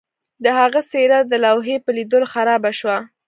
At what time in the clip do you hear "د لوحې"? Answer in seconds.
1.31-1.77